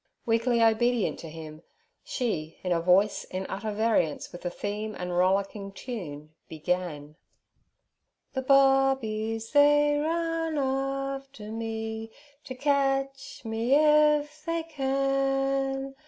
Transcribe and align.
Weakly 0.25 0.63
obedient 0.63 1.19
to 1.19 1.29
him, 1.29 1.61
she, 2.03 2.57
in 2.63 2.71
a 2.71 2.81
voice 2.81 3.23
in 3.25 3.45
utter 3.47 3.71
variance 3.71 4.31
with 4.31 4.41
the 4.41 4.49
theme 4.49 4.95
and 4.97 5.15
rollicking 5.15 5.71
tune, 5.71 6.31
began: 6.49 7.17
'The 8.33 8.41
Bobbies 8.41 9.51
they 9.51 9.99
run 9.99 10.57
after 10.57 11.51
me 11.51 12.09
To 12.45 12.55
catch 12.55 13.45
me 13.45 13.75
if 13.75 14.43
they 14.43 14.63
can. 14.63 15.93